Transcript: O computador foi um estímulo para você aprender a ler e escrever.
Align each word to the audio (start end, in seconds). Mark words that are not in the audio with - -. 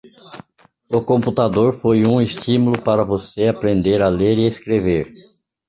O 0.89 0.99
computador 1.05 1.75
foi 1.79 2.07
um 2.07 2.19
estímulo 2.19 2.81
para 2.81 3.05
você 3.05 3.47
aprender 3.49 4.01
a 4.01 4.09
ler 4.09 4.35
e 4.39 4.47
escrever. 4.47 5.13